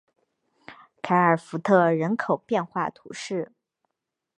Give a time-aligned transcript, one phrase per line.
[1.03, 3.51] 凯尔福特人口变化图示